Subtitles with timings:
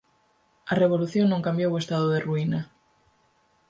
[0.71, 2.61] A Revolución non cambiou o estado de ruína.